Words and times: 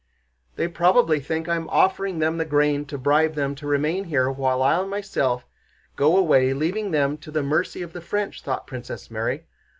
"They 0.55 0.67
probably 0.67 1.19
think 1.19 1.47
I 1.47 1.55
am 1.55 1.69
offering 1.69 2.17
them 2.17 2.37
the 2.39 2.43
grain 2.43 2.85
to 2.85 2.97
bribe 2.97 3.35
them 3.35 3.53
to 3.53 3.67
remain 3.67 4.05
here, 4.05 4.31
while 4.31 4.63
I 4.63 4.83
myself 4.83 5.45
go 5.95 6.17
away 6.17 6.53
leaving 6.55 6.89
them 6.89 7.17
to 7.19 7.29
the 7.29 7.43
mercy 7.43 7.83
of 7.83 7.93
the 7.93 8.01
French," 8.01 8.41
thought 8.41 8.65
Princess 8.65 9.11
Mary. 9.11 9.45